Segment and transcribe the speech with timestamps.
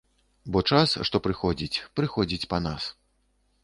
[0.55, 2.93] Бо час, што прыходзіць, прыходзіць па нас.